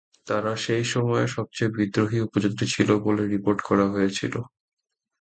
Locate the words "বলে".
3.05-3.23